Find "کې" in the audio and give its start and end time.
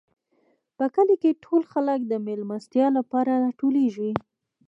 1.21-1.39